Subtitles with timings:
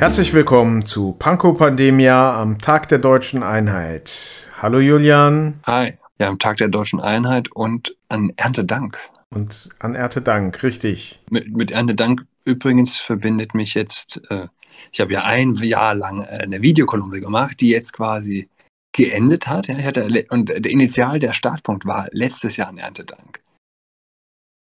[0.00, 4.50] Herzlich willkommen zu Panko Pandemia am Tag der deutschen Einheit.
[4.56, 5.60] Hallo Julian.
[5.66, 8.96] Hi, ja, am Tag der deutschen Einheit und an Erntedank.
[9.28, 11.20] Und an Erntedank, richtig.
[11.28, 14.46] Mit, mit Erntedank übrigens verbindet mich jetzt, äh,
[14.90, 18.48] ich habe ja ein Jahr lang eine Videokolumne gemacht, die jetzt quasi
[18.92, 19.68] geendet hat.
[19.68, 23.42] Ja, ich hatte, und der Initial, der Startpunkt war letztes Jahr an Erntedank.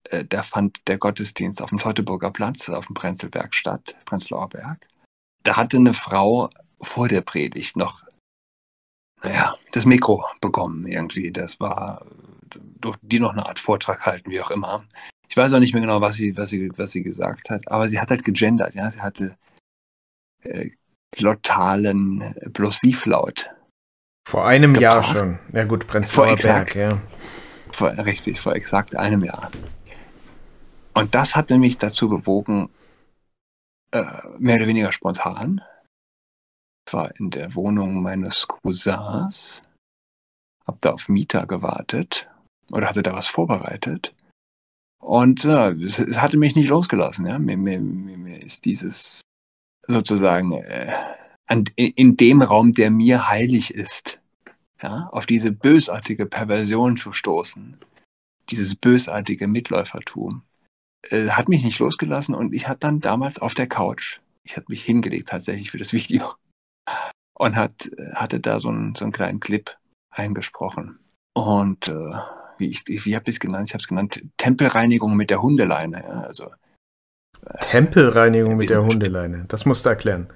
[0.08, 4.88] Äh, da fand der Gottesdienst auf dem Teutoburger Platz, auf dem Prenzlberg statt, Prenzlauer Berg.
[5.48, 8.04] Da hatte eine Frau vor der Predigt noch,
[9.22, 11.32] naja, das Mikro bekommen irgendwie.
[11.32, 12.04] Das war,
[12.50, 14.84] durfte die noch eine Art Vortrag halten, wie auch immer.
[15.26, 17.88] Ich weiß auch nicht mehr genau, was sie, was sie, was sie gesagt hat, aber
[17.88, 18.90] sie hat halt gegendert, ja.
[18.90, 19.38] Sie hatte
[20.42, 20.68] äh,
[21.12, 23.50] glottalen äh, Plosivlaut.
[24.28, 24.82] Vor einem gebracht.
[24.82, 25.38] Jahr schon.
[25.54, 27.00] Ja gut, Prenzlauer Berg, ja.
[27.72, 29.50] Vor, richtig, vor exakt einem Jahr.
[30.92, 32.68] Und das hat nämlich dazu bewogen,
[33.92, 34.04] äh,
[34.38, 35.62] mehr oder weniger spontan.
[36.86, 39.64] Ich war in der Wohnung meines Cousins,
[40.66, 42.28] hab da auf Mieter gewartet
[42.70, 44.14] oder hatte da was vorbereitet.
[44.98, 47.26] Und äh, es, es, hatte mich nicht losgelassen.
[47.26, 47.38] Ja?
[47.38, 49.22] Mir, mir, mir ist dieses
[49.86, 50.92] sozusagen äh,
[51.46, 54.20] an, in dem Raum, der mir heilig ist,
[54.82, 57.78] ja, auf diese bösartige Perversion zu stoßen,
[58.50, 60.42] dieses bösartige Mitläufertum
[61.02, 64.66] äh, hat mich nicht losgelassen und ich hatte dann damals auf der Couch, ich hatte
[64.68, 66.34] mich hingelegt tatsächlich für das Video
[67.34, 69.70] und hat, hatte da so einen, so einen kleinen Clip
[70.10, 70.98] eingesprochen.
[71.34, 72.12] Und äh,
[72.58, 73.68] wie, ich, wie habe ich es genannt?
[73.68, 76.02] Ich habe es genannt Tempelreinigung mit der Hundeleine.
[76.02, 76.46] Ja, also,
[77.46, 80.28] äh, Tempelreinigung mit der Hundeleine, das musst du erklären.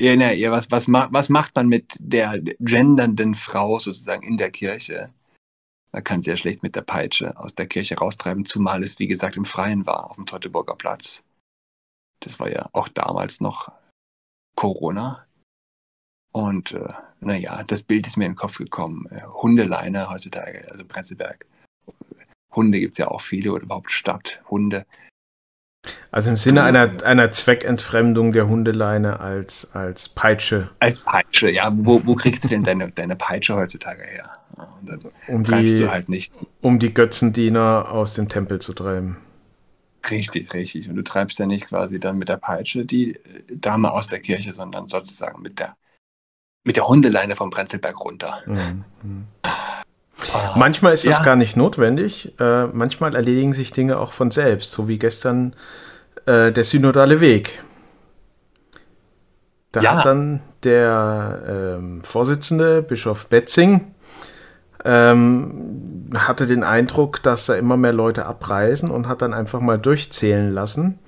[0.00, 4.50] Ja, na, ja, was, was, was macht man mit der gendernden Frau sozusagen in der
[4.50, 5.10] Kirche?
[5.98, 9.36] Man kann ja schlecht mit der Peitsche aus der Kirche raustreiben, zumal es, wie gesagt,
[9.36, 11.24] im Freien war, auf dem Teutoburger Platz.
[12.20, 13.72] Das war ja auch damals noch
[14.54, 15.26] Corona.
[16.32, 19.08] Und äh, naja, das Bild ist mir in den Kopf gekommen.
[19.10, 21.44] Äh, Hundeleine heutzutage, also Prenzlberg.
[22.54, 24.86] Hunde gibt es ja auch viele oder überhaupt Stadt, Hunde.
[26.12, 30.70] Also im Sinne einer, einer Zweckentfremdung der Hundeleine als, als Peitsche.
[30.78, 31.72] Als Peitsche, ja.
[31.74, 34.37] Wo, wo kriegst du denn deine, deine Peitsche heutzutage her?
[34.56, 36.32] Und dann um die, du halt nicht.
[36.60, 39.18] Um die Götzendiener aus dem Tempel zu treiben.
[40.10, 40.88] Richtig, richtig.
[40.88, 44.52] Und du treibst ja nicht quasi dann mit der Peitsche die Dame aus der Kirche,
[44.54, 45.76] sondern sozusagen mit der,
[46.64, 48.42] mit der Hundeleine vom Prenzlberg runter.
[48.46, 48.84] Mhm.
[50.32, 51.24] Ah, manchmal ist das ja.
[51.24, 52.32] gar nicht notwendig.
[52.38, 55.54] Äh, manchmal erledigen sich Dinge auch von selbst, so wie gestern
[56.26, 57.62] äh, der synodale Weg.
[59.72, 59.96] Da ja.
[59.96, 63.94] hat dann der ähm, Vorsitzende, Bischof Betzing,
[64.84, 69.78] ähm, hatte den Eindruck, dass da immer mehr Leute abreisen und hat dann einfach mal
[69.78, 70.98] durchzählen lassen.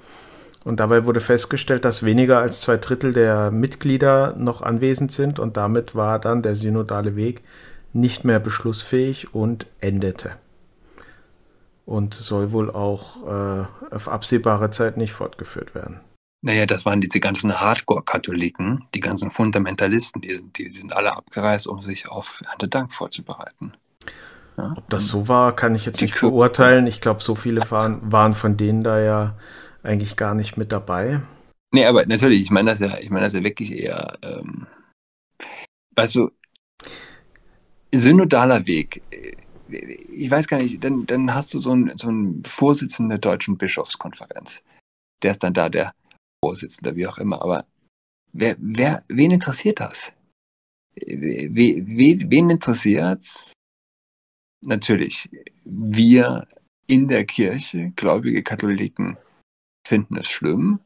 [0.65, 5.57] Und dabei wurde festgestellt, dass weniger als zwei Drittel der Mitglieder noch anwesend sind und
[5.57, 7.43] damit war dann der synodale Weg
[7.93, 10.33] nicht mehr beschlussfähig und endete.
[11.87, 16.01] Und soll wohl auch äh, auf absehbare Zeit nicht fortgeführt werden.
[16.43, 21.67] Naja, das waren diese ganzen Hardcore-Katholiken, die ganzen Fundamentalisten, die sind, die sind alle abgereist,
[21.67, 23.75] um sich auf Erntedank vorzubereiten.
[24.57, 26.87] Ja, Ob das so war, kann ich jetzt nicht beurteilen.
[26.87, 29.37] Ich glaube, so viele waren, waren von denen da ja
[29.83, 31.21] eigentlich gar nicht mit dabei.
[31.73, 34.67] Nee, aber natürlich, ich meine das ja, ich meine das ja wirklich eher, ähm,
[35.95, 36.31] weißt du,
[37.93, 39.03] synodaler Weg.
[39.69, 43.57] Ich weiß gar nicht, dann, dann hast du so einen, so einen Vorsitzenden der Deutschen
[43.57, 44.63] Bischofskonferenz.
[45.23, 45.95] Der ist dann da, der
[46.45, 47.43] Vorsitzende, wie auch immer.
[47.43, 47.67] Aber
[48.33, 50.13] wer, wer, wen interessiert das?
[50.97, 53.53] We, we, wen interessiert's?
[54.63, 55.31] Natürlich,
[55.65, 56.47] wir
[56.87, 59.17] in der Kirche, gläubige Katholiken,
[59.87, 60.81] finden es schlimm.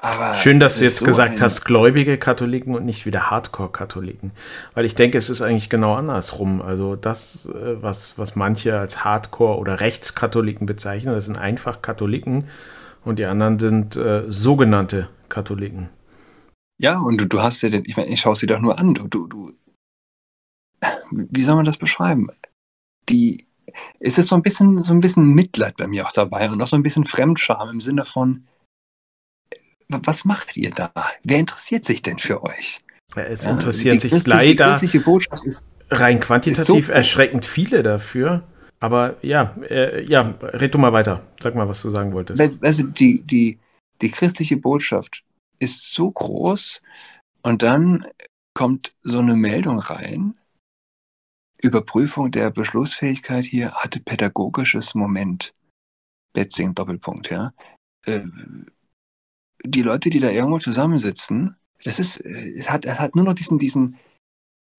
[0.00, 4.32] Aber Schön, dass du jetzt so gesagt hast, gläubige Katholiken und nicht wieder Hardcore-Katholiken.
[4.74, 6.60] Weil ich denke, es ist eigentlich genau andersrum.
[6.60, 12.48] Also das, äh, was, was manche als Hardcore- oder Rechtskatholiken bezeichnen, das sind einfach Katholiken
[13.04, 15.88] und die anderen sind äh, sogenannte Katholiken.
[16.78, 18.94] Ja, und du, du hast ja, den, ich meine, ich schaue sie doch nur an,
[18.94, 19.52] du, du, du,
[21.10, 22.28] wie soll man das beschreiben?
[23.08, 23.46] Die,
[24.00, 26.66] es ist so ein bisschen, so ein bisschen Mitleid bei mir auch dabei und auch
[26.66, 28.46] so ein bisschen Fremdscham im Sinne von,
[29.88, 30.92] was macht ihr da?
[31.22, 32.80] Wer interessiert sich denn für euch?
[33.14, 34.80] Ja, es interessieren ja, sich leider
[35.90, 38.42] rein quantitativ so erschreckend viele dafür.
[38.82, 41.24] Aber ja, äh, ja, red du mal weiter.
[41.40, 42.64] Sag mal, was du sagen wolltest.
[42.64, 43.60] Also die, die,
[44.00, 45.22] die christliche Botschaft
[45.60, 46.82] ist so groß
[47.42, 48.08] und dann
[48.54, 50.34] kommt so eine Meldung rein.
[51.58, 55.54] Überprüfung der Beschlussfähigkeit hier hatte pädagogisches Moment.
[56.32, 57.52] Betzing Doppelpunkt, ja.
[58.04, 58.22] Äh,
[59.64, 61.54] die Leute, die da irgendwo zusammensitzen,
[61.84, 63.96] das ist, es hat, es hat nur noch diesen, diesen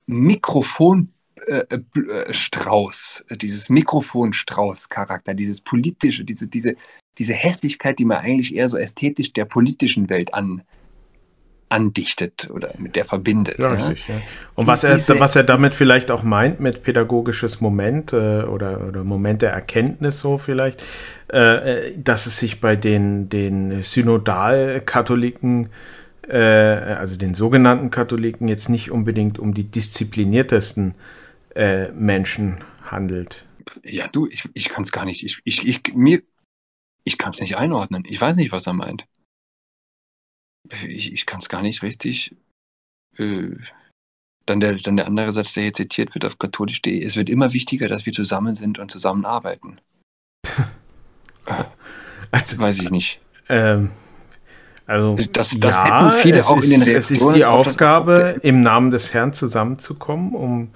[0.08, 1.66] Mikrofonstrauß, äh,
[3.30, 6.76] äh, dieses Mikrofonstrauß-Charakter, dieses politische, diese, diese,
[7.18, 10.64] diese Hässlichkeit, die man eigentlich eher so ästhetisch der politischen Welt an,
[11.70, 13.60] andichtet oder mit der verbindet.
[13.60, 13.88] Ja, ja.
[13.88, 14.22] Richtig, ja.
[14.56, 18.88] Und was er, diese, was er damit vielleicht auch meint mit pädagogisches Moment äh, oder,
[18.88, 20.84] oder Moment der Erkenntnis so vielleicht,
[21.32, 25.70] äh, äh dass es sich bei den, den Synodalkatholiken
[26.28, 30.96] äh, also den sogenannten Katholiken, jetzt nicht unbedingt um die diszipliniertesten
[31.56, 33.46] äh, Menschen handelt.
[33.84, 35.24] Ja, du, ich, ich kann es gar nicht.
[35.24, 36.22] Ich, ich, ich, mir,
[37.04, 38.04] ich kann es nicht einordnen.
[38.08, 39.06] Ich weiß nicht, was er meint.
[40.88, 42.36] Ich, ich kann es gar nicht richtig.
[43.18, 43.58] Äh,
[44.46, 47.04] dann, der, dann der andere Satz, der hier zitiert wird auf katholisch.de.
[47.04, 49.80] Es wird immer wichtiger, dass wir zusammen sind und zusammenarbeiten.
[52.32, 53.22] also, weiß ich nicht.
[53.48, 53.92] Ähm,
[54.86, 57.22] also, das, das ja, hätten viele auch ist, in den Reaktionen.
[57.22, 60.74] Es ist die Aufgabe, im Namen des Herrn zusammenzukommen, um,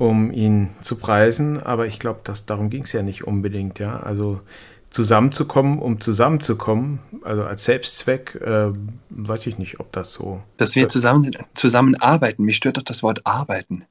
[0.00, 1.62] um ihn zu preisen.
[1.62, 3.78] Aber ich glaube, darum ging es ja nicht unbedingt.
[3.78, 4.40] Ja, also
[4.88, 8.72] zusammenzukommen, um zusammenzukommen, also als Selbstzweck, äh,
[9.10, 10.42] weiß ich nicht, ob das so.
[10.56, 12.44] Dass wir zusammen zusammenarbeiten.
[12.44, 13.84] Mich stört doch das Wort arbeiten.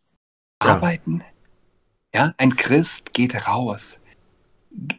[0.63, 0.71] Ja.
[0.71, 1.21] Arbeiten.
[2.13, 3.99] Ja, ein Christ geht raus.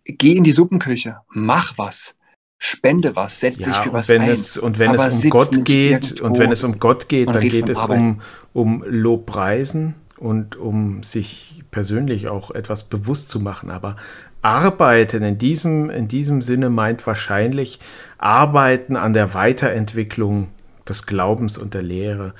[0.05, 2.15] Geh in die Suppenküche, mach was
[2.63, 4.31] spende was, setz ja, dich für was wenn ein.
[4.31, 7.71] Es, und wenn es um Gott geht, und wenn es um Gott geht, dann geht
[7.71, 8.21] es um,
[8.53, 13.71] um Lobpreisen und um sich persönlich auch etwas bewusst zu machen.
[13.71, 13.97] Aber
[14.43, 17.81] arbeiten in diesem, in diesem Sinne meint wahrscheinlich
[18.19, 20.49] arbeiten an der Weiterentwicklung
[20.89, 22.35] des Glaubens und der Lehre,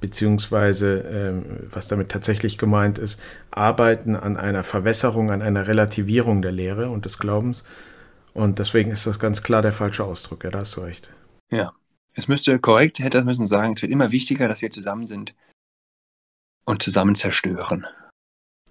[0.00, 3.20] beziehungsweise ähm, was damit tatsächlich gemeint ist,
[3.50, 7.64] arbeiten an einer Verwässerung, an einer Relativierung der Lehre und des Glaubens
[8.32, 10.44] und deswegen ist das ganz klar der falsche Ausdruck.
[10.44, 11.10] Ja, da hast du recht.
[11.50, 11.72] Ja.
[12.14, 15.34] Es müsste korrekt, hätte es müssen sagen, es wird immer wichtiger, dass wir zusammen sind
[16.68, 17.86] und zusammen zerstören.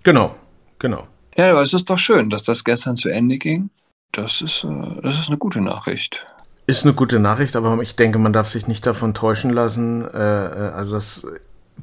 [0.04, 0.36] Genau,
[0.80, 1.08] genau.
[1.36, 3.70] Ja, aber es ist doch schön, dass das gestern zu Ende ging.
[4.12, 6.26] Das ist, äh, das ist eine gute Nachricht.
[6.68, 10.04] Ist eine gute Nachricht, aber ich denke, man darf sich nicht davon täuschen lassen.
[10.04, 11.26] Äh, äh, also das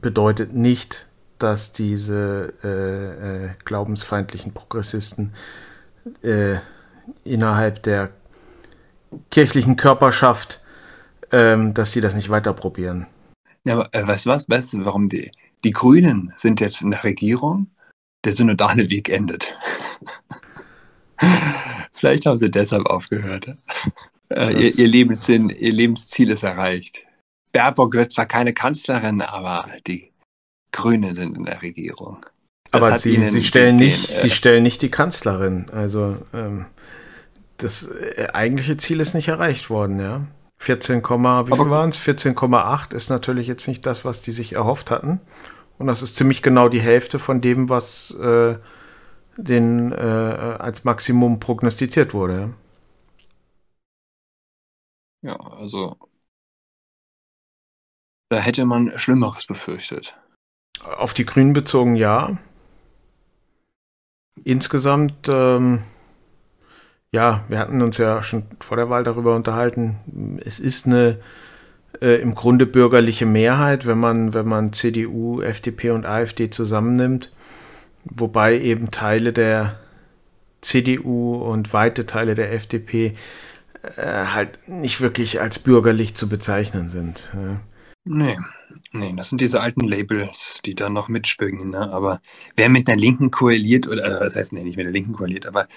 [0.01, 1.07] bedeutet nicht,
[1.39, 5.35] dass diese glaubensfeindlichen Progressisten
[7.25, 8.11] innerhalb der
[9.31, 10.63] kirchlichen Körperschaft,
[11.33, 13.07] ähm, dass sie das nicht weiter probieren.
[13.65, 14.49] Ja, aber äh, weißt du was?
[14.49, 15.31] Weißt du, warum die,
[15.65, 17.69] die Grünen sind jetzt in der Regierung?
[18.25, 19.55] Der synodale Weg endet.
[21.93, 23.57] Vielleicht haben sie deshalb aufgehört.
[24.31, 27.05] Äh, ihr, ihr, Lebenssinn, ihr Lebensziel ist erreicht.
[27.53, 30.13] Baerbock wird zwar keine Kanzlerin, aber die
[30.73, 32.25] Grünen sind in der Regierung.
[32.71, 35.67] Das aber sie, sie, stellen den, nicht, den, äh, sie stellen nicht die Kanzlerin.
[35.71, 36.67] Also ähm,
[37.59, 40.27] das äh, eigentliche Ziel ist nicht erreicht worden, ja.
[40.59, 41.99] 14, wie Aber viel waren es?
[41.99, 45.21] 14,8 ist natürlich jetzt nicht das, was die sich erhofft hatten.
[45.79, 48.57] Und das ist ziemlich genau die Hälfte von dem, was äh,
[49.37, 52.55] den, äh, als Maximum prognostiziert wurde.
[55.23, 55.97] Ja, also
[58.29, 60.19] da hätte man Schlimmeres befürchtet.
[60.85, 62.37] Auf die Grünen bezogen ja.
[64.45, 65.85] Insgesamt ähm,
[67.15, 70.41] ja, wir hatten uns ja schon vor der Wahl darüber unterhalten.
[70.45, 71.21] Es ist eine
[72.01, 77.31] äh, im Grunde bürgerliche Mehrheit, wenn man, wenn man CDU, FDP und AfD zusammennimmt,
[78.05, 79.79] wobei eben Teile der
[80.61, 83.13] CDU und weite Teile der FDP
[83.97, 87.31] äh, halt nicht wirklich als bürgerlich zu bezeichnen sind.
[87.35, 87.61] Ja.
[88.07, 88.37] Nee,
[88.93, 91.71] nee, das sind diese alten Labels, die da noch mitschwingen.
[91.71, 91.91] Ne?
[91.91, 92.21] Aber
[92.57, 95.47] wer mit einer Linken koaliert, oder äh, das heißt, nee, nicht mit der Linken koaliert,
[95.47, 95.69] aber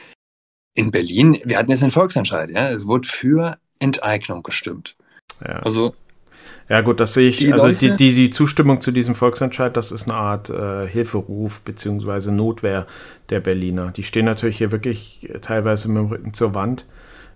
[0.74, 4.96] in Berlin, wir hatten jetzt einen Volksentscheid, ja, es wurde für Enteignung gestimmt.
[5.42, 5.60] Ja.
[5.60, 5.96] Also
[6.70, 9.92] ja gut, das sehe ich, die also die, die, die Zustimmung zu diesem Volksentscheid, das
[9.92, 12.32] ist eine Art äh, Hilferuf bzw.
[12.32, 12.88] Notwehr
[13.30, 13.92] der Berliner.
[13.92, 16.86] Die stehen natürlich hier wirklich teilweise mit dem Rücken zur Wand.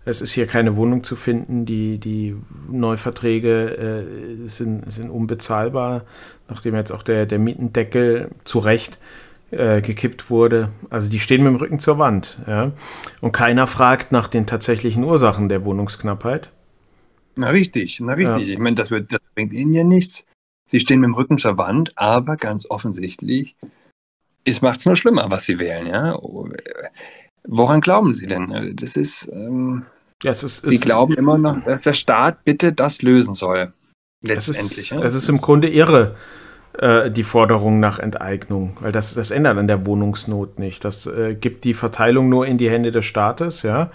[0.04, 2.36] Es ist hier keine Wohnung zu finden, die, die
[2.70, 4.06] Neuverträge
[4.46, 6.04] äh, sind, sind unbezahlbar,
[6.50, 8.98] nachdem jetzt auch der, der Mietendeckel zu Recht
[9.52, 10.70] äh, gekippt wurde.
[10.90, 12.40] Also die stehen mit dem Rücken zur Wand.
[12.48, 12.72] Ja?
[13.22, 16.50] Und keiner fragt nach den tatsächlichen Ursachen der Wohnungsknappheit.
[17.36, 18.48] Na richtig, na richtig.
[18.48, 18.54] Ja.
[18.54, 20.26] Ich meine, das, das bringt ihnen ja nichts.
[20.68, 23.56] Sie stehen mit dem Rücken zur Wand, aber ganz offensichtlich,
[24.46, 25.88] es macht es nur schlimmer, was sie wählen.
[25.88, 26.18] Ja?
[27.48, 28.76] Woran glauben sie denn?
[28.76, 29.86] Das ist, ähm,
[30.24, 33.34] ja, es ist sie es glauben ist, immer noch, dass der Staat bitte das lösen
[33.34, 33.74] soll.
[34.22, 34.72] Letztendlich.
[34.72, 35.04] Es ist, ja?
[35.04, 36.16] es ist im Grunde irre
[36.78, 40.86] äh, die Forderung nach Enteignung, weil das, das ändert an der Wohnungsnot nicht.
[40.86, 43.92] Das äh, gibt die Verteilung nur in die Hände des Staates, ja.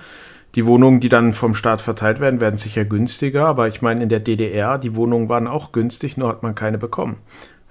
[0.56, 4.08] Die Wohnungen, die dann vom Staat verteilt werden, werden sicher günstiger, aber ich meine, in
[4.08, 7.18] der DDR, die Wohnungen waren auch günstig, nur hat man keine bekommen.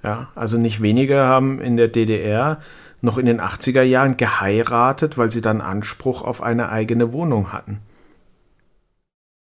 [0.03, 2.59] Ja, also nicht wenige haben in der DDR
[3.01, 7.79] noch in den 80er Jahren geheiratet, weil sie dann Anspruch auf eine eigene Wohnung hatten.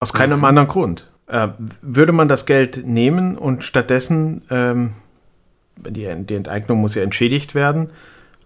[0.01, 0.45] Aus keinem mhm.
[0.45, 1.09] anderen Grund.
[1.27, 1.49] Äh,
[1.81, 4.91] würde man das Geld nehmen und stattdessen, ähm,
[5.77, 7.91] die, die Enteignung muss ja entschädigt werden,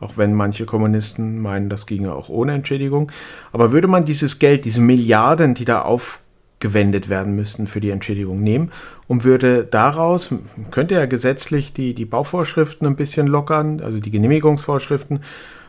[0.06, 3.12] auch wenn manche Kommunisten meinen, das ginge auch ohne Entschädigung.
[3.52, 8.44] Aber würde man dieses Geld, diese Milliarden, die da aufgewendet werden müssten für die Entschädigung
[8.44, 8.72] nehmen
[9.08, 10.34] und würde daraus,
[10.70, 15.22] könnte ja gesetzlich die, die Bauvorschriften ein bisschen lockern, also die Genehmigungsvorschriften,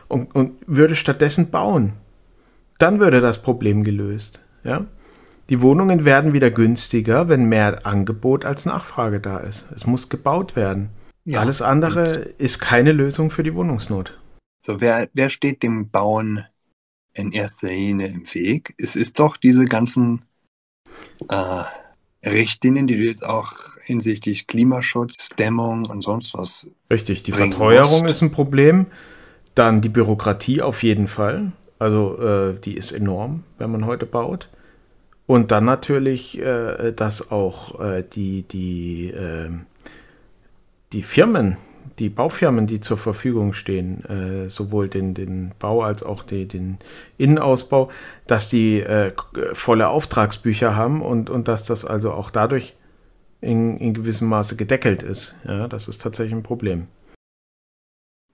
[0.07, 1.93] und, und würde stattdessen bauen,
[2.77, 4.39] dann würde das Problem gelöst.
[4.63, 4.85] Ja?
[5.49, 9.65] Die Wohnungen werden wieder günstiger, wenn mehr Angebot als Nachfrage da ist.
[9.75, 10.89] Es muss gebaut werden.
[11.27, 11.41] Ja.
[11.41, 12.05] Alles andere
[12.37, 14.17] ist keine Lösung für die Wohnungsnot.
[14.67, 16.43] So, wer, wer steht dem Bauen
[17.13, 18.75] in erster Linie im Weg?
[18.77, 20.25] Es ist doch diese ganzen
[21.29, 21.63] äh,
[22.27, 23.53] Richtlinien, die du jetzt auch
[23.85, 26.69] hinsichtlich Klimaschutz, Dämmung und sonst was.
[26.91, 28.15] Richtig, die Verteuerung musst.
[28.15, 28.87] ist ein Problem.
[29.55, 31.53] Dann die Bürokratie auf jeden Fall.
[31.79, 34.49] Also äh, die ist enorm, wenn man heute baut.
[35.27, 39.65] Und dann natürlich, äh, dass auch äh, die, die ähm,
[40.93, 41.57] die Firmen,
[41.99, 46.77] die Baufirmen, die zur Verfügung stehen, äh, sowohl den, den Bau als auch die, den
[47.17, 47.89] Innenausbau,
[48.27, 49.13] dass die äh,
[49.53, 52.75] volle Auftragsbücher haben und, und dass das also auch dadurch
[53.41, 55.37] in, in gewissem Maße gedeckelt ist.
[55.45, 56.87] Ja, das ist tatsächlich ein Problem.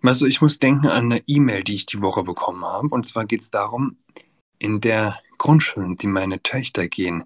[0.01, 2.89] Also ich muss denken an eine E-Mail, die ich die Woche bekommen habe.
[2.89, 3.97] Und zwar geht es darum,
[4.59, 7.23] in der Grundschule, die meine Töchter gehen,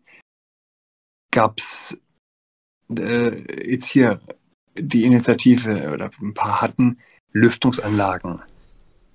[1.32, 2.00] gab es
[2.90, 4.20] äh, jetzt hier
[4.80, 6.98] die Initiative oder ein paar hatten
[7.32, 8.42] Lüftungsanlagen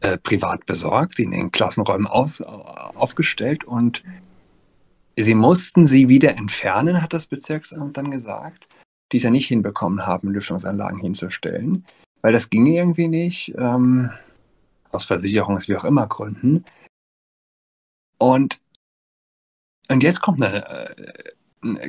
[0.01, 4.03] äh, privat besorgt, in den Klassenräumen auf, aufgestellt und
[5.17, 8.69] sie mussten sie wieder entfernen, hat das Bezirksamt dann gesagt,
[9.13, 11.85] die es ja nicht hinbekommen haben, Lüftungsanlagen hinzustellen,
[12.23, 14.11] weil das ging irgendwie nicht, ähm,
[14.91, 16.65] aus Versicherungs- wie auch immer Gründen.
[18.19, 18.61] Und,
[19.89, 21.33] und jetzt kommt eine, äh,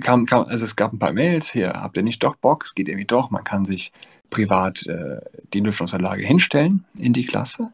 [0.01, 2.63] kam, kam, also es gab ein paar Mails hier, habt ihr nicht doch Bock?
[2.63, 3.92] Es geht irgendwie doch, man kann sich
[4.30, 5.22] privat äh,
[5.53, 7.72] die Lüftungsanlage hinstellen in die Klasse.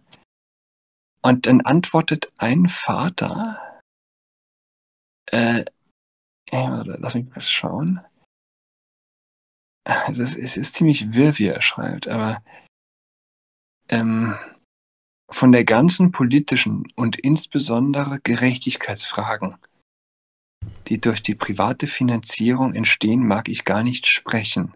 [1.21, 3.81] Und dann antwortet ein Vater,
[5.31, 5.65] äh,
[6.51, 8.01] lass mich mal schauen.
[10.07, 12.43] Es ist, es ist ziemlich wirr, wie er schreibt, aber
[13.89, 14.35] ähm,
[15.29, 19.57] von der ganzen politischen und insbesondere Gerechtigkeitsfragen
[20.89, 24.73] die durch die private Finanzierung entstehen, mag ich gar nicht sprechen.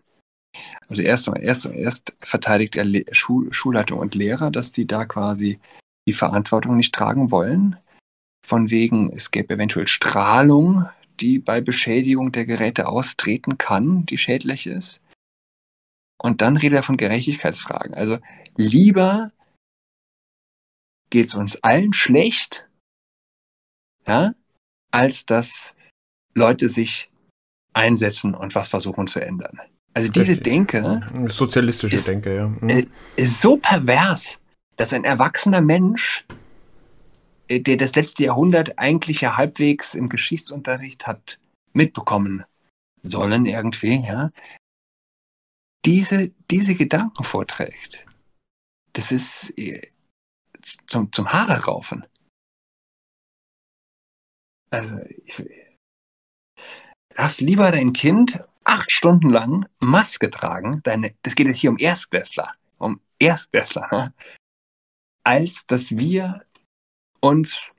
[0.87, 5.59] Also erst, erst, erst verteidigt er Schul Schulleitung und Lehrer, dass die da quasi
[6.07, 7.77] die Verantwortung nicht tragen wollen.
[8.45, 10.87] Von wegen, es gäbe eventuell Strahlung,
[11.19, 15.01] die bei Beschädigung der Geräte austreten kann, die schädlich ist.
[16.21, 17.95] Und dann redet er von Gerechtigkeitsfragen.
[17.95, 18.19] Also
[18.55, 19.31] lieber
[21.09, 22.67] geht es uns allen schlecht,
[24.05, 24.33] ja,
[24.91, 25.75] als dass
[26.35, 27.09] Leute sich
[27.73, 29.59] einsetzen und was versuchen zu ändern.
[29.93, 30.43] Also diese Richtig.
[30.43, 31.01] Denke.
[31.27, 32.47] Sozialistische ist, Denke, ja.
[32.47, 32.87] Mhm.
[33.15, 34.39] Ist so pervers,
[34.75, 36.25] dass ein erwachsener Mensch,
[37.47, 41.39] äh, der das letzte Jahrhundert eigentlich ja halbwegs im Geschichtsunterricht hat
[41.73, 42.43] mitbekommen
[43.03, 44.31] sollen irgendwie, ja,
[45.85, 48.05] diese, diese Gedanken vorträgt.
[48.93, 49.81] Das ist äh,
[50.87, 52.07] zum, zum Haare raufen.
[54.69, 55.43] Also, ich,
[57.15, 61.77] Lass lieber dein Kind acht Stunden lang Maske tragen, deine, das geht jetzt hier um
[61.77, 64.13] Erstklässler, um Erstklässler, ne?
[65.23, 66.43] als dass wir
[67.19, 67.71] uns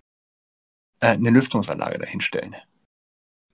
[1.00, 2.56] äh, eine Lüftungsanlage dahinstellen.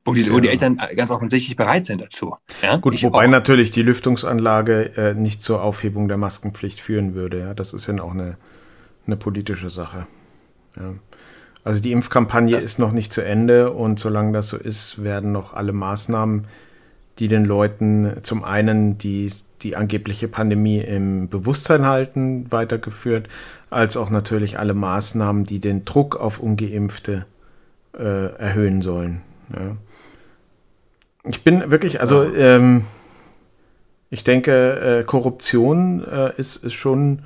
[0.05, 2.35] Wo die, wo die Eltern ganz offensichtlich bereit sind dazu.
[2.63, 2.77] Ja?
[2.77, 3.31] Gut, ich wobei auch.
[3.31, 7.41] natürlich die Lüftungsanlage äh, nicht zur Aufhebung der Maskenpflicht führen würde.
[7.41, 7.55] Ja?
[7.55, 8.39] Das ist ja auch eine,
[9.07, 10.07] eine politische Sache.
[10.77, 10.95] Ja.
[11.65, 15.33] Also die Impfkampagne das ist noch nicht zu Ende und solange das so ist, werden
[15.33, 16.47] noch alle Maßnahmen,
[17.19, 19.31] die den Leuten zum einen die,
[19.63, 23.29] die angebliche Pandemie im Bewusstsein halten, weitergeführt,
[23.69, 27.27] als auch natürlich alle Maßnahmen, die den Druck auf ungeimpfte
[27.99, 29.21] äh, erhöhen sollen.
[29.53, 29.77] Ja.
[31.25, 32.85] Ich bin wirklich, also ähm,
[34.09, 37.23] ich denke, äh, Korruption äh, ist, ist schon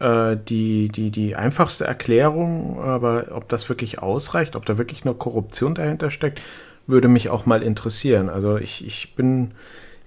[0.00, 5.18] äh, die, die, die einfachste Erklärung, aber ob das wirklich ausreicht, ob da wirklich nur
[5.18, 6.40] Korruption dahinter steckt,
[6.86, 8.28] würde mich auch mal interessieren.
[8.28, 9.52] Also ich, ich bin,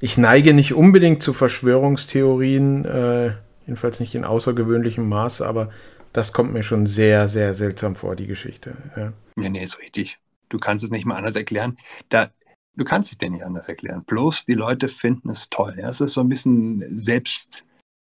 [0.01, 3.32] ich neige nicht unbedingt zu Verschwörungstheorien, äh,
[3.65, 5.70] jedenfalls nicht in außergewöhnlichem Maße, aber
[6.13, 8.75] das kommt mir schon sehr, sehr seltsam vor, die Geschichte.
[8.96, 9.13] Ja.
[9.36, 10.18] Nee, nee, ist richtig.
[10.50, 11.77] Du kannst es nicht mal anders erklären.
[12.10, 12.30] Da,
[12.75, 14.04] du kannst es dir nicht anders erklären.
[14.06, 15.75] Bloß die Leute finden es toll.
[15.77, 15.89] Ja?
[15.89, 16.86] Es ist so ein bisschen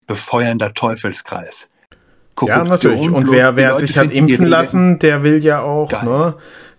[0.07, 1.69] selbstbefeuernder Teufelskreis.
[2.35, 3.11] Korruption, ja, natürlich.
[3.11, 6.05] Und wer, wer sich hat impfen lassen, der will ja auch, Geil.
[6.05, 6.35] ne?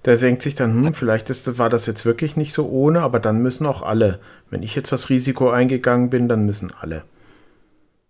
[0.06, 3.20] Der denkt sich dann, hm, vielleicht ist, war das jetzt wirklich nicht so ohne, aber
[3.20, 4.20] dann müssen auch alle.
[4.50, 7.06] Wenn ich jetzt das Risiko eingegangen bin, dann müssen alle.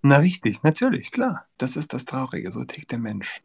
[0.01, 1.46] Na richtig, natürlich, klar.
[1.58, 3.41] Das ist das Traurige, so tickt der Mensch.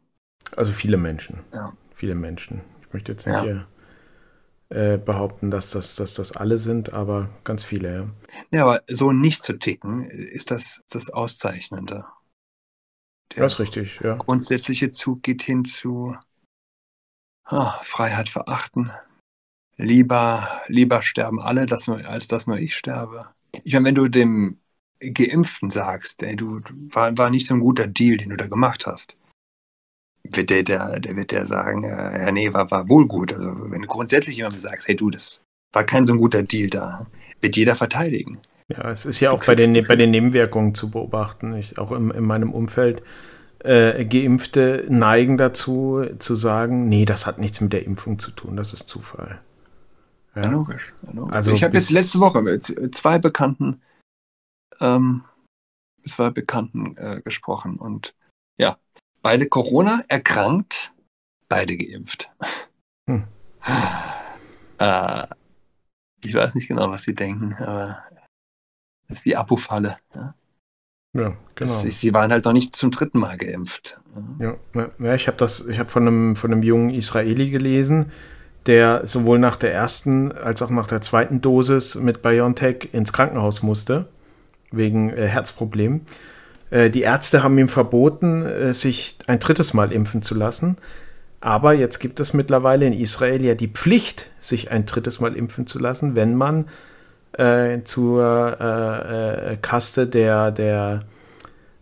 [0.56, 1.40] Also viele Menschen.
[1.52, 1.72] Ja.
[1.94, 2.62] Viele Menschen.
[2.80, 3.42] Ich möchte jetzt nicht ja.
[3.42, 3.66] hier
[4.70, 8.10] äh, behaupten, dass das, dass das alle sind, aber ganz viele, ja.
[8.52, 12.04] Ja, aber so nicht zu ticken, ist das das Auszeichnende.
[13.34, 14.16] Der das ist richtig, ja.
[14.16, 16.16] grundsätzliche Zug geht hin zu
[17.50, 18.90] oh, Freiheit verachten.
[19.76, 23.28] Lieber, lieber sterben alle, dass nur, als dass nur ich sterbe.
[23.64, 24.60] Ich meine, wenn du dem
[25.00, 26.60] Geimpften sagst, ey, du
[26.90, 29.16] war, war nicht so ein guter Deal, den du da gemacht hast,
[30.25, 33.32] wird der, der, der wird der sagen, äh, ja, nee, war, war wohl gut.
[33.32, 35.40] Also wenn du grundsätzlich jemandem sagst, hey du, das
[35.72, 37.06] war kein so ein guter Deal da,
[37.40, 38.38] wird jeder verteidigen.
[38.68, 41.54] Ja, es ist ja auch bei den, bei den Nebenwirkungen zu beobachten.
[41.56, 43.02] Ich, auch in, in meinem Umfeld,
[43.60, 48.56] äh, Geimpfte neigen dazu zu sagen, nee, das hat nichts mit der Impfung zu tun,
[48.56, 49.40] das ist Zufall.
[50.37, 50.92] Ja, ja logisch.
[51.06, 51.34] Ja, logisch.
[51.34, 53.80] Also ich habe jetzt letzte Woche mit zwei Bekannten
[54.80, 55.25] ähm,
[56.04, 58.14] zwei Bekannten äh, gesprochen und
[58.56, 58.78] ja,
[59.22, 60.92] beide Corona erkrankt,
[61.48, 62.28] beide geimpft.
[63.08, 63.25] Hm.
[64.78, 65.26] äh,
[66.25, 68.02] ich weiß nicht genau, was sie denken, aber
[69.08, 69.98] das ist die Apo-Falle.
[70.14, 70.34] Ja?
[71.14, 71.72] Ja, genau.
[71.72, 73.98] sie waren halt noch nicht zum dritten Mal geimpft.
[74.38, 74.56] Ja,
[74.98, 78.12] ja ich habe das, ich habe von einem, von einem jungen Israeli gelesen,
[78.66, 83.62] der sowohl nach der ersten als auch nach der zweiten Dosis mit BioNTech ins Krankenhaus
[83.62, 84.08] musste
[84.71, 86.06] wegen äh, Herzproblemen.
[86.71, 90.76] Äh, die Ärzte haben ihm verboten, äh, sich ein drittes Mal impfen zu lassen.
[91.41, 95.67] Aber jetzt gibt es mittlerweile in Israel ja die Pflicht, sich ein drittes Mal impfen
[95.67, 96.67] zu lassen, wenn man
[97.33, 101.00] äh, zur äh, äh, Kaste der, der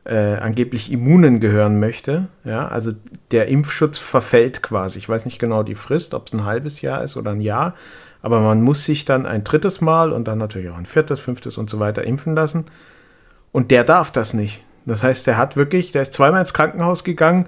[0.09, 2.29] angeblich Immunen gehören möchte.
[2.45, 2.93] Ja, also
[3.33, 5.01] der Impfschutz verfällt quasi.
[5.01, 7.75] Ich weiß nicht genau die Frist, ob es ein halbes Jahr ist oder ein Jahr.
[8.23, 11.59] Aber man muss sich dann ein drittes Mal und dann natürlich auch ein viertes, fünftes
[11.59, 12.67] und so weiter impfen lassen.
[13.51, 14.63] Und der darf das nicht.
[14.87, 17.47] Das heißt, der hat wirklich, der ist zweimal ins Krankenhaus gegangen,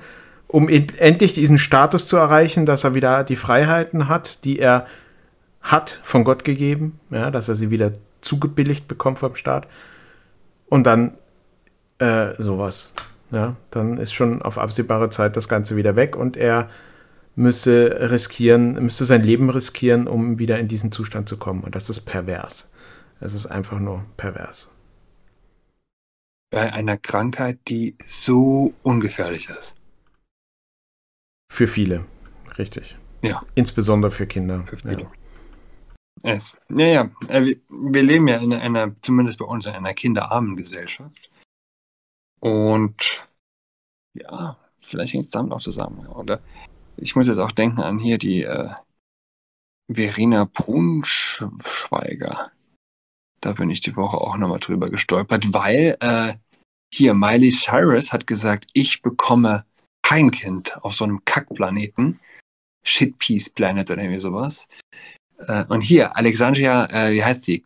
[0.48, 4.87] um endlich diesen Status zu erreichen, dass er wieder die Freiheiten hat, die er
[5.61, 9.66] hat von Gott gegeben, ja, dass er sie wieder zugebilligt bekommt vom Staat.
[10.66, 11.12] Und dann
[11.98, 12.92] äh, sowas.
[13.31, 16.70] Ja, dann ist schon auf absehbare Zeit das Ganze wieder weg und er
[17.37, 21.62] müsse riskieren, müsste sein Leben riskieren, um wieder in diesen Zustand zu kommen.
[21.62, 22.72] Und das ist pervers.
[23.20, 24.70] Es ist einfach nur pervers.
[26.50, 29.74] Bei einer Krankheit, die so ungefährlich ist.
[31.50, 32.06] Für viele,
[32.58, 32.96] richtig.
[33.22, 33.42] Ja.
[33.54, 34.64] Insbesondere für Kinder.
[34.66, 35.02] Für viele.
[35.02, 35.12] Ja.
[36.22, 37.11] Es, ja, ja.
[37.28, 41.30] Äh, wir leben ja in einer, zumindest bei uns, in einer kinderarmen Gesellschaft.
[42.40, 43.28] Und
[44.14, 46.06] ja, vielleicht hängt es damit auch zusammen.
[46.06, 46.40] Oder
[46.96, 48.70] ich muss jetzt auch denken an hier die äh,
[49.90, 52.52] Verena Brunschweiger.
[53.40, 56.35] Da bin ich die Woche auch nochmal drüber gestolpert, weil äh,
[56.92, 59.64] hier Miley Cyrus hat gesagt, ich bekomme
[60.03, 62.20] kein Kind auf so einem Kackplaneten.
[62.85, 64.66] Shitpiece Planet oder irgendwie sowas.
[65.46, 67.62] Äh, und hier, Alexandria, äh, wie heißt sie?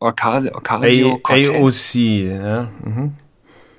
[0.00, 2.72] Ocasio, Ocasio AOC, ja.
[2.84, 3.14] Mhm.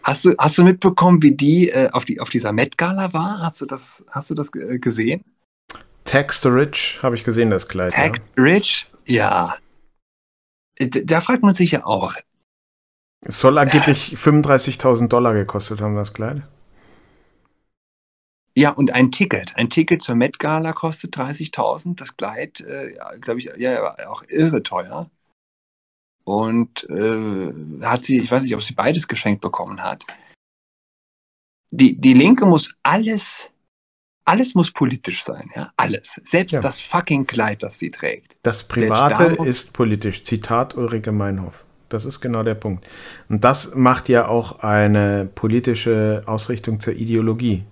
[0.03, 3.41] Hast du, hast du mitbekommen, wie die, äh, auf, die auf dieser Met-Gala war?
[3.41, 5.23] Hast du das, hast du das äh, gesehen?
[6.03, 7.91] Tax the Rich habe ich gesehen, das Kleid.
[7.91, 8.87] Tax the Rich?
[9.05, 9.55] Ja.
[10.77, 12.15] Da fragt man sich ja auch.
[13.21, 16.43] Es soll angeblich äh, 35.000 Dollar gekostet haben, das Kleid.
[18.57, 19.55] Ja, und ein Ticket.
[19.57, 21.95] Ein Ticket zur Met-Gala kostet 30.000.
[21.97, 25.09] Das Kleid, äh, glaube ich, ja, auch irre teuer
[26.25, 30.05] und äh, hat sie, ich weiß nicht, ob sie beides geschenkt bekommen hat.
[31.71, 33.51] Die, die Linke muss alles,
[34.25, 36.19] alles muss politisch sein, ja, alles.
[36.25, 36.59] Selbst ja.
[36.59, 38.35] das fucking Kleid, das sie trägt.
[38.43, 40.23] Das Private ist politisch.
[40.23, 41.63] Zitat Ulrike Meinhof.
[41.89, 42.85] Das ist genau der Punkt.
[43.29, 47.63] Und das macht ja auch eine politische Ausrichtung zur Ideologie,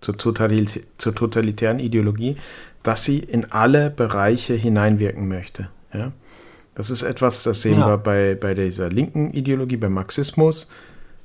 [0.00, 2.36] zur, Totalit zur totalitären Ideologie,
[2.84, 5.68] dass sie in alle Bereiche hineinwirken möchte.
[5.92, 6.12] Ja?
[6.76, 7.88] Das ist etwas, das sehen ja.
[7.88, 10.70] wir bei, bei dieser linken Ideologie, beim Marxismus.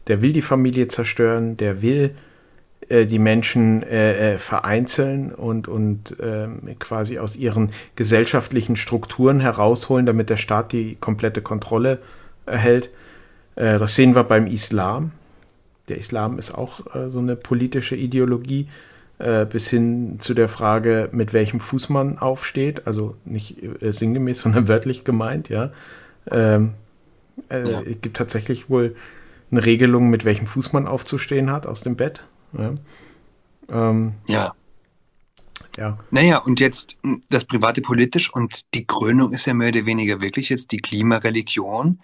[0.08, 2.16] Der will die Familie zerstören, der will
[2.90, 10.06] äh, die Menschen äh, äh, vereinzeln und, und ähm, quasi aus ihren gesellschaftlichen Strukturen herausholen,
[10.06, 12.00] damit der Staat die komplette Kontrolle
[12.46, 12.90] erhält.
[13.56, 15.12] Äh, das sehen wir beim Islam.
[15.90, 18.68] Der Islam ist auch äh, so eine politische Ideologie,
[19.52, 25.06] bis hin zu der Frage, mit welchem Fuß man aufsteht, also nicht sinngemäß, sondern wörtlich
[25.06, 25.72] gemeint, ja.
[26.30, 26.72] Ähm,
[27.50, 27.82] äh, ja.
[27.82, 28.96] Es gibt tatsächlich wohl
[29.52, 32.24] eine Regelung, mit welchem Fuß man aufzustehen hat aus dem Bett.
[32.58, 32.76] Ja.
[33.70, 34.56] Ähm, ja.
[35.78, 35.98] Ja.
[36.12, 40.22] Naja, und jetzt hm, das Private politisch und die Krönung ist ja mehr oder weniger
[40.22, 42.00] wirklich jetzt die Klimareligion,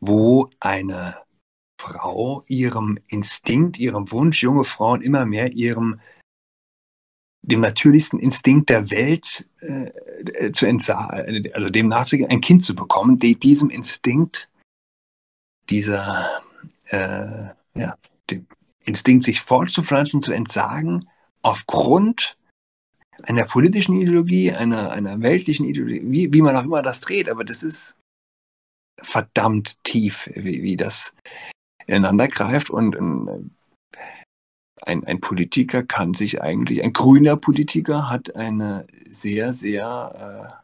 [0.00, 1.16] wo eine
[1.80, 6.00] Frau ihrem Instinkt, ihrem Wunsch, junge Frauen immer mehr ihrem
[7.42, 13.20] dem natürlichsten Instinkt der Welt äh, zu entsagen, also dem nachzugehen, ein Kind zu bekommen,
[13.20, 14.50] die diesem Instinkt,
[15.70, 16.42] dieser
[16.86, 17.96] äh, ja,
[18.30, 18.46] dem
[18.86, 21.08] Instinkt, sich fortzupflanzen, zu entsagen,
[21.42, 22.36] aufgrund
[23.22, 27.44] einer politischen Ideologie, einer, einer weltlichen Ideologie, wie, wie man auch immer das dreht, aber
[27.44, 27.96] das ist
[29.02, 31.12] verdammt tief, wie, wie das
[31.86, 33.50] ineinander greift und ein,
[34.82, 40.62] ein, ein Politiker kann sich eigentlich, ein grüner Politiker hat eine sehr, sehr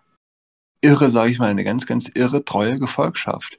[0.82, 3.58] äh, irre, sage ich mal, eine ganz, ganz irre, treue Gefolgschaft.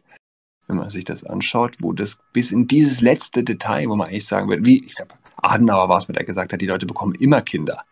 [0.67, 4.25] Wenn man sich das anschaut, wo das bis in dieses letzte Detail, wo man eigentlich
[4.25, 7.15] sagen wird, wie, ich glaube, Adenauer war es, mit der gesagt hat, die Leute bekommen
[7.15, 7.83] immer Kinder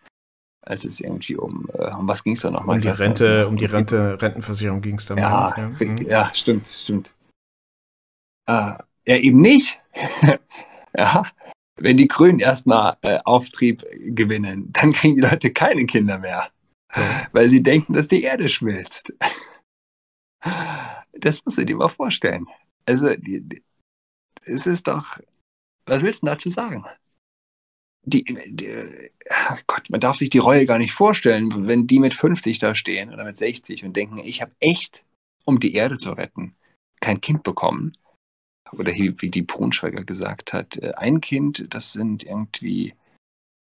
[0.61, 2.77] als es irgendwie um, äh, um was ging es da nochmal?
[2.77, 5.67] Um die Rente, um die Rente, Rentenversicherung ging es da ja, ja.
[5.67, 5.97] Mhm.
[6.07, 7.11] ja, stimmt, stimmt.
[8.47, 8.73] Äh,
[9.05, 9.81] ja, eben nicht.
[10.97, 11.23] ja,
[11.79, 16.49] wenn die Grünen erstmal äh, Auftrieb gewinnen, dann kriegen die Leute keine Kinder mehr,
[16.95, 17.01] ja.
[17.31, 19.13] weil sie denken, dass die Erde schmilzt.
[21.21, 22.45] Das musst du dir mal vorstellen.
[22.85, 23.63] Also, die, die,
[24.43, 25.19] es ist doch,
[25.85, 26.85] was willst du dazu sagen?
[28.03, 29.11] die, die,
[29.67, 33.13] Gott, man darf sich die Reue gar nicht vorstellen, wenn die mit 50 da stehen
[33.13, 35.05] oder mit 60 und denken, ich habe echt,
[35.45, 36.55] um die Erde zu retten,
[36.99, 37.93] kein Kind bekommen.
[38.71, 42.93] Oder wie die Brunschweiger gesagt hat, äh, ein Kind, das sind irgendwie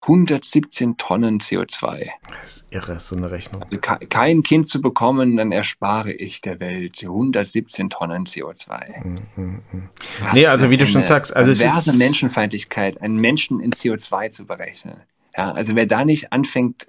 [0.02, 2.08] 117 Tonnen CO2.
[2.40, 3.64] Das ist irre, so eine Rechnung.
[3.64, 9.04] Also kein Kind zu bekommen, dann erspare ich der Welt 117 Tonnen CO2.
[9.04, 9.90] Mhm, mhm.
[10.34, 14.46] Nee, also wie du schon sagst, also es ist Menschenfeindlichkeit, einen Menschen in CO2 zu
[14.46, 15.02] berechnen.
[15.38, 16.88] Ja, also wer da nicht anfängt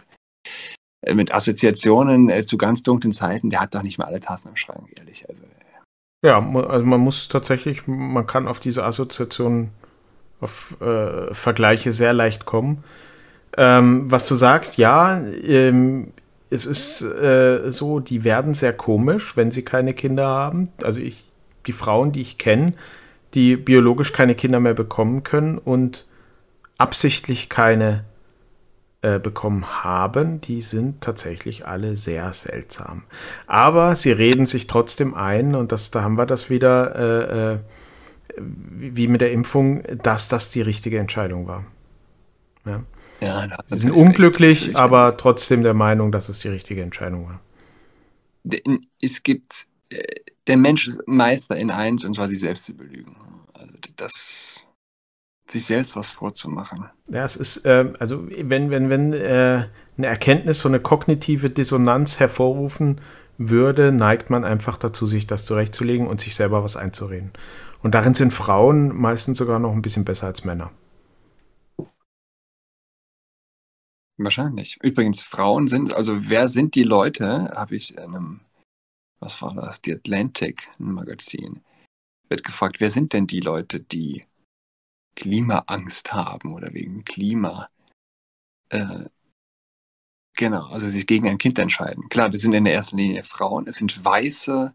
[1.02, 4.48] äh, mit Assoziationen äh, zu ganz dunklen Zeiten, der hat doch nicht mal alle Tassen
[4.48, 5.28] im Schrank, ehrlich.
[5.28, 5.42] Also,
[6.22, 9.70] ja, also man muss tatsächlich, man kann auf diese Assoziationen
[10.40, 12.84] auf äh, Vergleiche sehr leicht kommen.
[13.56, 16.12] Ähm, was du sagst, ja, ähm,
[16.50, 20.68] es ist äh, so, die werden sehr komisch, wenn sie keine Kinder haben.
[20.82, 21.22] Also ich,
[21.66, 22.74] die Frauen, die ich kenne,
[23.34, 26.06] die biologisch keine Kinder mehr bekommen können und
[26.78, 28.04] absichtlich keine
[29.02, 33.04] äh, bekommen haben, die sind tatsächlich alle sehr seltsam.
[33.46, 36.96] Aber sie reden sich trotzdem ein und das, da haben wir das wieder.
[36.96, 37.58] Äh, äh
[38.36, 41.64] wie mit der Impfung, dass das die richtige Entscheidung war.
[42.64, 42.82] Ja.
[43.20, 47.40] Ja, Sie sind unglücklich, recht, aber trotzdem der Meinung, dass es die richtige Entscheidung war.
[49.02, 50.02] Es gibt, äh,
[50.46, 53.16] der Mensch ist Meister in eins, und zwar sich selbst zu belügen.
[53.52, 54.66] Also das,
[55.46, 56.86] sich selbst was vorzumachen.
[57.10, 59.66] Ja, es ist, äh, also wenn, wenn, wenn äh,
[59.98, 63.02] eine Erkenntnis so eine kognitive Dissonanz hervorrufen
[63.36, 67.32] würde, neigt man einfach dazu, sich das zurechtzulegen und sich selber was einzureden.
[67.82, 70.72] Und darin sind Frauen meistens sogar noch ein bisschen besser als Männer.
[74.18, 74.78] Wahrscheinlich.
[74.82, 78.40] Übrigens, Frauen sind, also wer sind die Leute, habe ich in einem,
[79.18, 81.62] was war das, die Atlantic, ein Magazin,
[82.28, 84.24] wird gefragt, wer sind denn die Leute, die
[85.16, 87.70] Klimaangst haben oder wegen Klima,
[88.68, 89.06] äh,
[90.36, 92.10] genau, also sich gegen ein Kind entscheiden.
[92.10, 94.74] Klar, das sind in der ersten Linie Frauen, es sind weiße,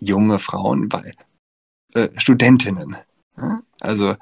[0.00, 1.14] junge Frauen, weil
[1.94, 2.96] äh, Studentinnen.
[3.80, 4.16] Also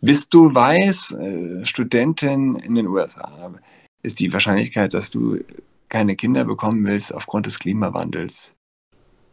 [0.00, 3.54] bist du weiß, äh, Studentin in den USA,
[4.02, 5.40] ist die Wahrscheinlichkeit, dass du
[5.88, 8.56] keine Kinder bekommen willst aufgrund des Klimawandels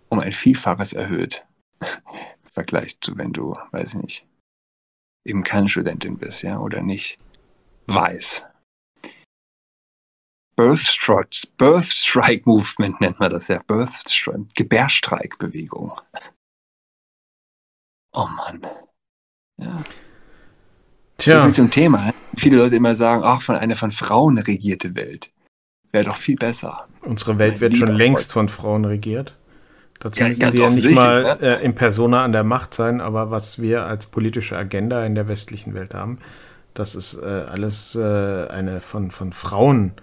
[0.10, 1.46] um ein Vielfaches erhöht.
[1.82, 4.28] Im Vergleich zu, wenn du, weiß ich nicht,
[5.26, 7.20] eben keine Studentin bist, ja, oder nicht
[7.88, 8.46] weiß.
[10.56, 13.64] Birth Birth Strike Movement nennt man das ja.
[13.66, 14.04] Birth
[14.56, 15.94] Gebärstreikbewegung.
[18.20, 18.62] Oh Mann.
[19.58, 19.84] Ja.
[21.18, 21.40] Tja.
[21.40, 22.14] So viel zum Thema.
[22.36, 25.32] Viele Leute immer sagen, ach, von einer von Frauen regierte Welt.
[25.92, 26.88] Wäre doch viel besser.
[27.02, 29.36] Unsere Welt mein wird schon längst von Frauen regiert.
[30.00, 31.40] Dazu ja, müssen die ja nicht mal ne?
[31.42, 35.28] äh, in Persona an der Macht sein, aber was wir als politische Agenda in der
[35.28, 36.20] westlichen Welt haben,
[36.74, 39.94] das ist äh, alles äh, eine von, von Frauen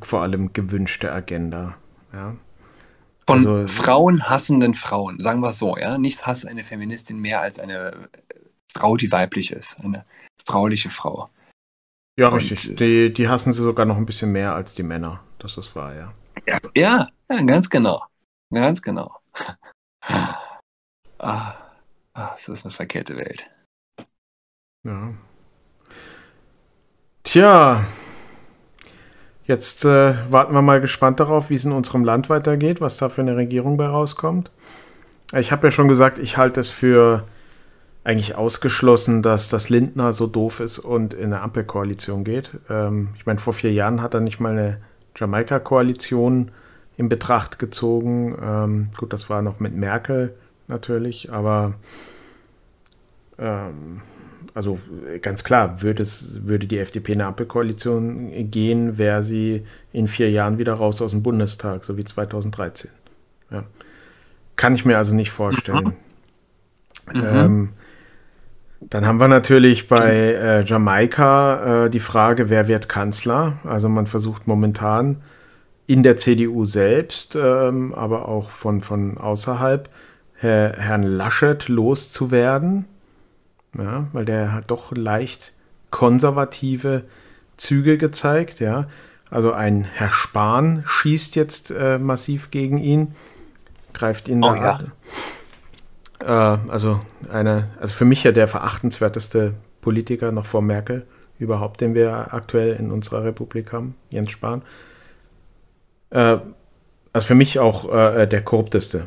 [0.00, 1.76] vor allem gewünschte Agenda.
[2.12, 2.36] Ja.
[3.26, 5.98] Von also, frauenhassenden Frauen, sagen wir es so, ja.
[5.98, 8.08] Nichts hasst eine Feministin mehr als eine
[8.72, 10.04] Frau, die weiblich ist, eine
[10.44, 11.30] frauliche Frau.
[12.18, 12.70] Ja, und, richtig.
[12.70, 15.20] Äh, die, die hassen sie sogar noch ein bisschen mehr als die Männer.
[15.38, 16.14] Das ist wahr, ja.
[16.46, 18.04] Ja, ja, ja ganz genau.
[18.52, 19.10] Ganz genau.
[21.18, 21.54] ah,
[22.12, 23.50] ah, das ist eine verkehrte Welt.
[24.84, 25.14] Ja.
[27.22, 27.86] Tja,
[29.46, 33.08] jetzt äh, warten wir mal gespannt darauf, wie es in unserem Land weitergeht, was da
[33.08, 34.50] für eine Regierung bei rauskommt.
[35.36, 37.24] Ich habe ja schon gesagt, ich halte es für
[38.04, 42.52] eigentlich ausgeschlossen, dass das Lindner so doof ist und in eine Ampelkoalition geht.
[42.68, 44.78] Ähm, ich meine, vor vier Jahren hat er nicht mal eine
[45.16, 46.50] Jamaika-Koalition
[46.96, 48.36] in Betracht gezogen.
[48.42, 50.34] Ähm, gut, das war noch mit Merkel
[50.68, 51.74] natürlich, aber
[53.38, 54.02] ähm,
[54.54, 54.78] also
[55.20, 60.30] ganz klar, würde, es, würde die FDP in eine Ampelkoalition gehen, wäre sie in vier
[60.30, 62.90] Jahren wieder raus aus dem Bundestag, so wie 2013.
[63.50, 63.64] Ja.
[64.54, 65.94] Kann ich mir also nicht vorstellen.
[67.12, 67.24] Mhm.
[67.24, 67.68] Ähm,
[68.80, 73.54] dann haben wir natürlich bei äh, Jamaika äh, die Frage, wer wird Kanzler?
[73.64, 75.22] Also man versucht momentan
[75.86, 79.88] in der CDU selbst, ähm, aber auch von, von außerhalb,
[80.34, 82.86] Herr, Herrn Laschet loszuwerden,
[83.78, 85.52] ja, weil der hat doch leicht
[85.90, 87.04] konservative
[87.56, 88.60] Züge gezeigt.
[88.60, 88.88] Ja.
[89.30, 93.14] Also ein Herr Spahn schießt jetzt äh, massiv gegen ihn,
[93.92, 94.80] greift ihn oh, ja.
[96.20, 96.26] Äh,
[96.70, 101.06] also eine, also für mich ja der verachtenswerteste Politiker noch vor Merkel
[101.38, 104.62] überhaupt, den wir aktuell in unserer Republik haben, Jens Spahn.
[106.10, 106.38] Äh,
[107.12, 109.06] also für mich auch äh, der korrupteste.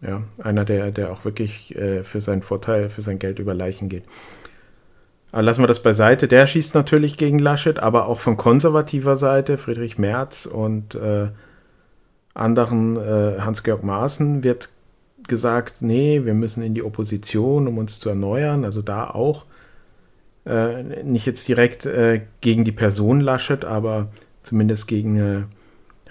[0.00, 3.88] Ja, einer, der, der auch wirklich äh, für seinen Vorteil, für sein Geld über Leichen
[3.88, 4.04] geht.
[5.32, 6.28] Aber lassen wir das beiseite.
[6.28, 11.28] Der schießt natürlich gegen Laschet, aber auch von konservativer Seite, Friedrich Merz und äh,
[12.32, 14.70] anderen, äh, Hans-Georg Maaßen, wird
[15.26, 18.64] gesagt, nee, wir müssen in die Opposition, um uns zu erneuern.
[18.64, 19.44] Also da auch
[20.46, 24.08] äh, nicht jetzt direkt äh, gegen die Person Laschet, aber
[24.42, 25.48] zumindest gegen eine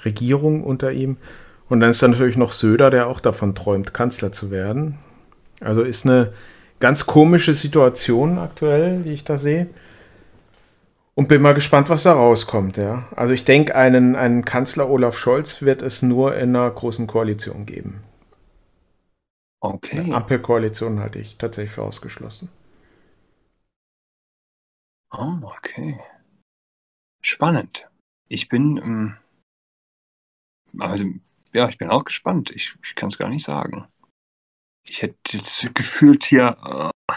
[0.06, 1.18] Regierung unter ihm.
[1.70, 4.98] Und dann ist da natürlich noch Söder, der auch davon träumt, Kanzler zu werden.
[5.60, 6.34] Also ist eine
[6.80, 9.70] ganz komische Situation aktuell, die ich da sehe.
[11.16, 13.08] Und bin mal gespannt, was da rauskommt, ja.
[13.16, 17.66] Also ich denke, einen, einen Kanzler Olaf Scholz wird es nur in einer großen Koalition
[17.66, 18.04] geben.
[19.60, 20.00] Okay.
[20.00, 22.50] Eine Ampelkoalition halte ich tatsächlich für ausgeschlossen.
[25.12, 26.00] Oh, okay.
[27.22, 27.90] Spannend.
[28.28, 29.18] Ich bin, ähm,
[30.80, 31.06] also,
[31.54, 32.52] ja, ich bin auch gespannt.
[32.52, 33.88] Ich, ich kann es gar nicht sagen.
[34.84, 36.58] Ich hätte jetzt gefühlt hier
[37.10, 37.14] äh,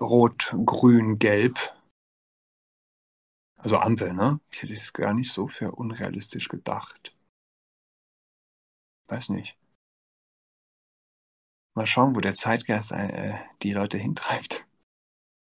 [0.00, 1.74] Rot, Grün, Gelb.
[3.56, 4.40] Also Ampel, ne?
[4.50, 7.14] Ich hätte es gar nicht so für unrealistisch gedacht.
[9.08, 9.58] Weiß nicht.
[11.74, 14.66] Mal schauen, wo der Zeitgeist äh, die Leute hintreibt.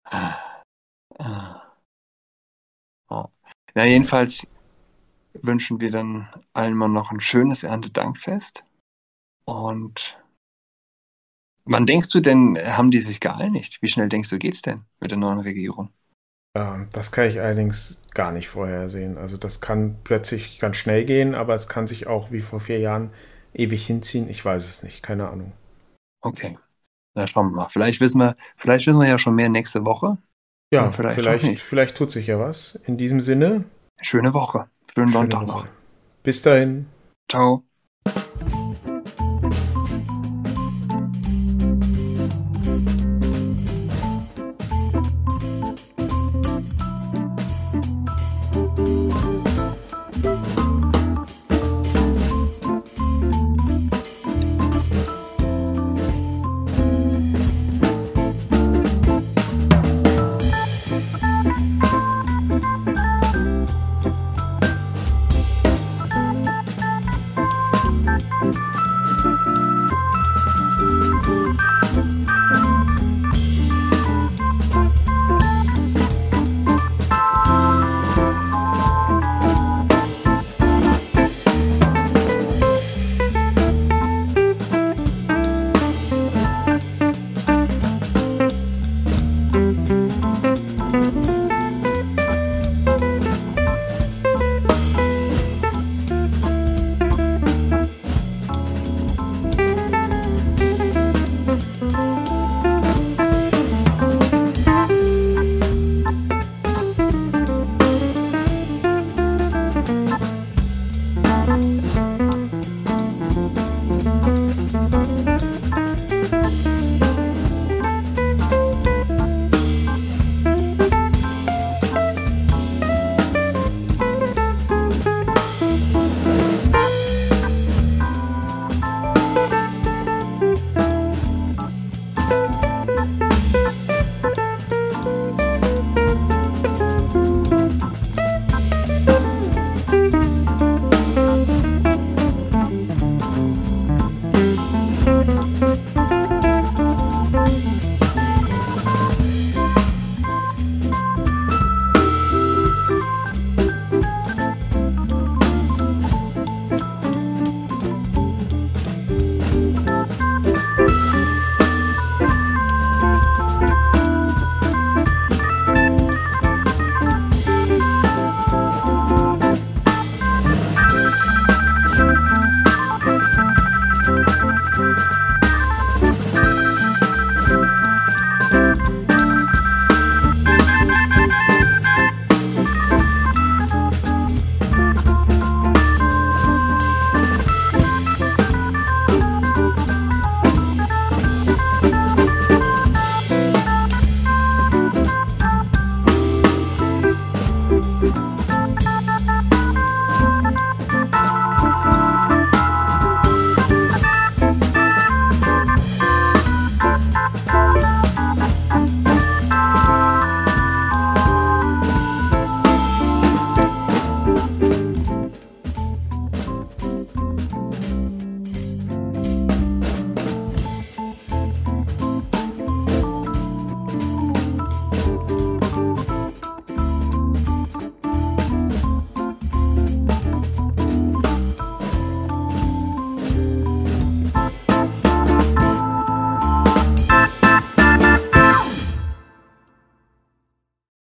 [0.05, 1.73] Ah.
[3.09, 3.25] Oh.
[3.73, 4.47] Na, jedenfalls
[5.41, 8.63] wünschen wir dann allen mal noch ein schönes Erntedankfest.
[9.45, 10.17] Und
[11.65, 13.77] wann denkst du denn, haben die sich geeinigt?
[13.81, 15.91] Wie schnell denkst du, geht's denn mit der neuen Regierung?
[16.55, 19.17] Ähm, das kann ich allerdings gar nicht vorhersehen.
[19.17, 22.79] Also das kann plötzlich ganz schnell gehen, aber es kann sich auch wie vor vier
[22.79, 23.11] Jahren
[23.53, 24.29] ewig hinziehen.
[24.29, 25.53] Ich weiß es nicht, keine Ahnung.
[26.21, 26.57] Okay.
[27.15, 27.69] Na, schauen wir mal.
[27.69, 30.17] Vielleicht wissen wir, vielleicht wissen wir ja schon mehr nächste Woche.
[30.73, 32.75] Ja, vielleicht, vielleicht, vielleicht, tut sich ja was.
[32.85, 33.63] In diesem Sinne.
[34.01, 34.69] Schöne Woche.
[34.97, 35.67] Schönen Sonntag noch.
[36.23, 36.87] Bis dahin.
[37.29, 37.61] Ciao.